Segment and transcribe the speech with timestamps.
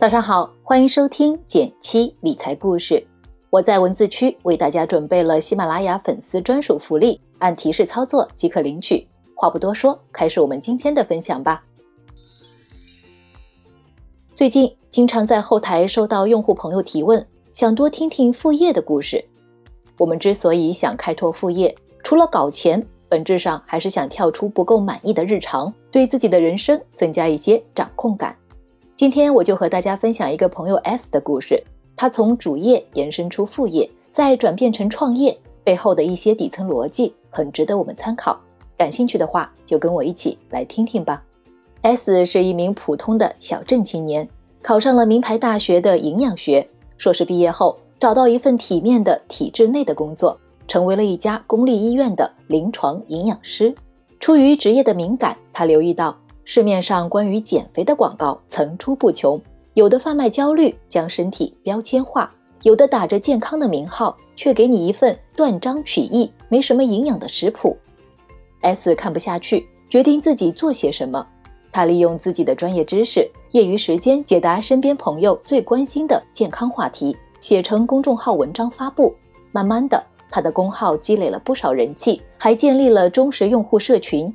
[0.00, 3.06] 早上好，欢迎收听减七理财故事。
[3.50, 9.06] 我在文字区为大家准备了喜马拉雅粉丝专属福利，按提示操作即可领取。
[9.34, 11.62] 话不多说，开始我们今天的分享吧。
[14.34, 17.22] 最近经常在后台收到用户朋友提问，
[17.52, 19.22] 想多听听副业的故事。
[19.98, 28.34] 我们之所以想开拓副业，除了搞钱，本质上还是想跳出不够满意的日常，对自己的人生增加一些掌控感。
[29.00, 31.58] 今天我就和大家分享一个朋友 S 的故事，
[31.96, 35.34] 他从主业延伸出副业，再转变成创业
[35.64, 38.38] 背后的一些底层逻辑，很值得我们参考。
[38.76, 41.24] 感兴趣的话，就跟我一起来听听吧。
[41.80, 44.28] S 是一名普通的小镇青年，
[44.60, 50.38] 考上了名牌大学的营养学，硕士毕业后找到一份体面的体制内的工作，
[50.68, 53.74] 成为了一家公立医院的临床营养师。
[54.18, 56.14] 出于职业的敏感，他留意到。
[56.52, 59.40] 市面上关于减肥的广告层出不穷，
[59.74, 62.28] 有的贩卖焦虑，将身体标签化；
[62.62, 67.76] 有的打着健康的名号，却给你一份断章取义、没什么营养的食谱。
[68.62, 71.24] S 看不下去，决定自己做些什么。
[71.70, 79.14] 他利用自己的专业知识，业余时间解答身边朋友最关心的健康话题，写成公众号文章发布。
[79.52, 84.34] 慢慢的，他的公号积累了不少人气，还建立了忠实用户社群。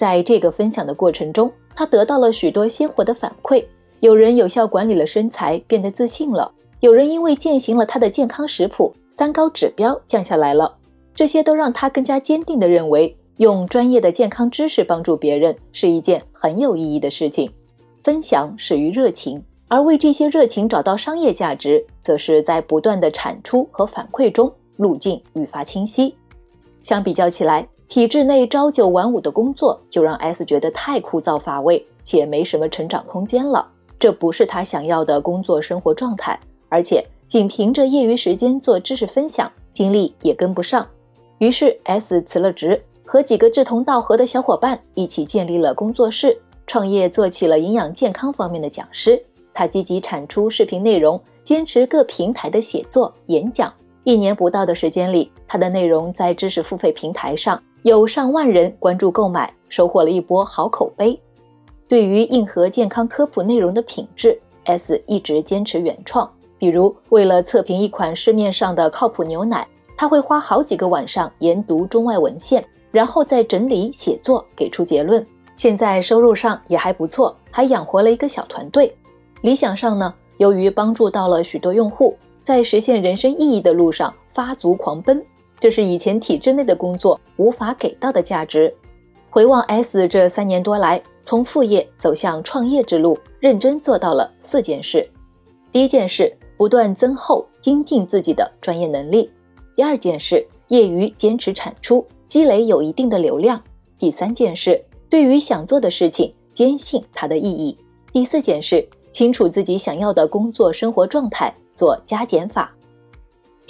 [0.00, 3.62] 在这个分享的过程中，他得到了许多鲜活的反馈。
[3.98, 10.74] 有人有效管理了身材，变得自信了；有人因为践行了他的健康食谱，三高指标降下来了。
[11.14, 17.52] 这些都让他更加坚定地认为，用专业的健康知识帮助别人是一件很有意义的事情。
[18.02, 26.14] 分享始于热情，而为这些热情找到商业价值，则是在不断的产出和反馈中，路径愈发清晰。
[26.80, 33.66] 相比较起来，体制内朝九晚五的工作就让 S 觉得太枯燥乏味，且没什么成长空间了。
[33.98, 40.86] 这不是他想要的工作生活状态，而且仅凭着业余时间做知识分享，精力也跟不上。
[41.38, 49.20] 于是 S 辞了职，和几个志同道合的小伙伴一起建立了工作室，创业做起了营养健康方面的讲师。
[49.52, 53.74] 他积极产出视频内容，坚持各平台的写作演讲。
[54.04, 57.60] 一年不到的时间里，他的内容在知识付费平台上。
[57.82, 61.18] 有上万人关注购买，收获了一波好口碑。
[61.88, 66.30] 对于硬核健康科普内容的品质，S 一直坚持原创。
[66.58, 75.26] 比如，为了测评一款市面上的靠谱牛奶，他会花好几个晚上研读中外文献，然后再整理写作，给出结论。
[75.56, 78.94] 现在收入上也还不错，还养活了一个小团队。
[79.40, 85.24] 理想上呢，由于帮助到了许多用户，在实现人生意义的路上发足狂奔。
[85.60, 88.74] 这是以前体制内的工作无法给到的价值。
[89.28, 95.08] 回望 S 这三年多来，从副业走向创业之路，认真做到了四件事：
[95.70, 99.30] 第一件事，不断增厚精进自己的专业能力；
[99.76, 103.56] 第二件事，业余坚持产出，积累有一定的流量；
[103.98, 107.76] 第三件事，对于想做的事情，坚信它的意义；
[108.12, 112.74] 第四件事，清楚自己想要的工作生活状态，做加减法。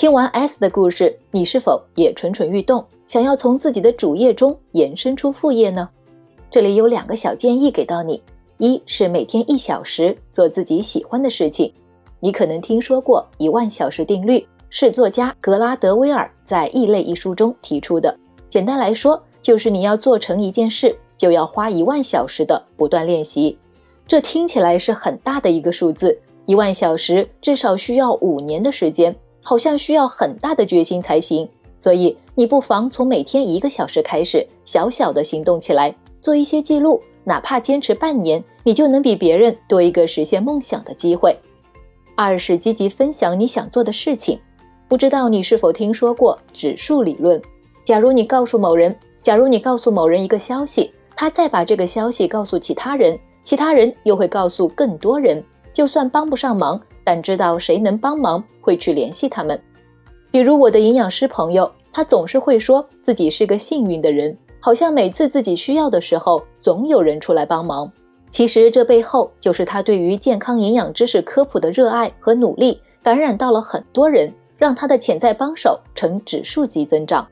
[0.00, 5.86] 听完 S 的故事，你是否也蠢蠢欲动，想要从自己的主业中延伸出副业呢？
[6.50, 8.22] 这里有两个小建议给到你：
[8.56, 11.70] 一是每天一小时做自己喜欢的事情。
[12.18, 18.18] 你可能听说过一万小时定律，是作家格拉德威尔在《异类》一书中提出的。
[18.48, 23.58] 简单来说，就是你要做成一件事，就要花一万小时的不断练习。
[24.08, 29.14] 这听起来是很大的一个数字，一万小时至少需要五年的时间。
[29.42, 41.36] 好像需要很大的决心才行，所以你不妨从每天一个小时开始，小小的行动起来，做一些记录，哪怕坚持半年，你就能比别人多一个实现梦想的机会。
[42.16, 44.38] 二是积极分享你想做的事情。
[44.88, 47.40] 不知道你是否听说过指数理论？
[47.84, 56.78] 假如你告诉某人，假如你告诉某人一个消息，他再把这个消息告诉其他人，其他人又会告诉更多人，就算帮不上忙。
[57.10, 59.60] 但知道谁能帮忙，会去联系他们。
[60.30, 67.90] 比如我的营养师朋友，他总是会说自己是个幸运的人，好像每次自己需要的时候，总有人出来帮忙。
[68.30, 77.26] 其实这背后就是他对于健康营养知识科普的热爱和努力，感染到了很多人，让他的潜在帮手呈指数级增长。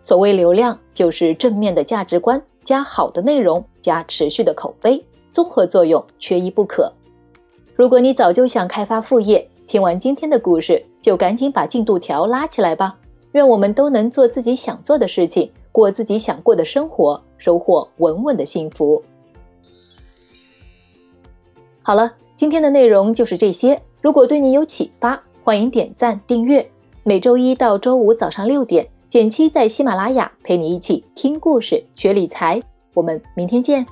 [0.00, 5.04] 所谓流量，就是正面的价值观加好的内容加持续的口碑，
[5.34, 6.90] 综合作用缺一不可。
[7.82, 12.96] 如果你早就想开发副业，听完今天的故事就赶紧把进度条拉起来吧。
[13.32, 19.02] 愿我们都能做自己想做的事情，过自己想过的生活，收获稳稳的幸福。
[21.82, 23.82] 好了，今天的内容就是这些。
[24.00, 26.64] 如果对你有启发，欢迎点赞订阅。
[27.02, 32.62] 每周一到周五早上六点，简七在喜马拉雅陪你一起听故事、学理财。
[32.94, 33.84] 我们明天见。